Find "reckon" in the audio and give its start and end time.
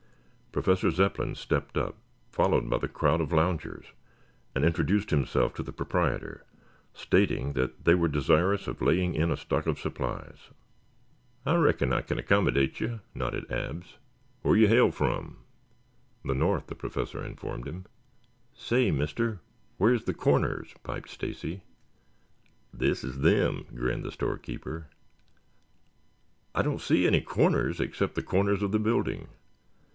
11.55-11.93